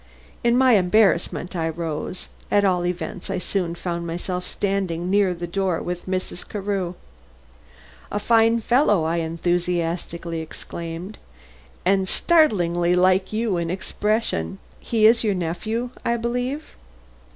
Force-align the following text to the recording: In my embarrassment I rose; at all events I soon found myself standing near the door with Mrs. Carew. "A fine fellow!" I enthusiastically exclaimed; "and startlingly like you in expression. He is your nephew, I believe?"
In 0.43 0.57
my 0.57 0.77
embarrassment 0.77 1.55
I 1.55 1.69
rose; 1.69 2.27
at 2.49 2.65
all 2.65 2.87
events 2.87 3.29
I 3.29 3.37
soon 3.37 3.75
found 3.75 4.07
myself 4.07 4.47
standing 4.47 5.11
near 5.11 5.31
the 5.35 5.45
door 5.45 5.79
with 5.79 6.07
Mrs. 6.07 6.43
Carew. 6.49 6.95
"A 8.11 8.17
fine 8.17 8.61
fellow!" 8.61 9.03
I 9.03 9.17
enthusiastically 9.17 10.41
exclaimed; 10.41 11.19
"and 11.85 12.07
startlingly 12.07 12.95
like 12.95 13.31
you 13.31 13.57
in 13.57 13.69
expression. 13.69 14.57
He 14.79 15.05
is 15.05 15.23
your 15.23 15.35
nephew, 15.35 15.91
I 16.03 16.17
believe?" 16.17 16.75